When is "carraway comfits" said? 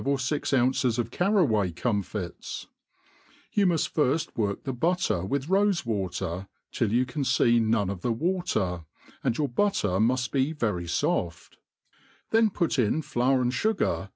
1.11-2.65